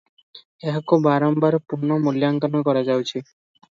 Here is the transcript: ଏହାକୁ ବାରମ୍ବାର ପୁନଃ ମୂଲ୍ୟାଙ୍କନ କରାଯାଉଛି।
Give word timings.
ଏହାକୁ 0.69 0.99
ବାରମ୍ବାର 1.09 1.59
ପୁନଃ 1.73 1.99
ମୂଲ୍ୟାଙ୍କନ 2.07 2.63
କରାଯାଉଛି। 2.71 3.23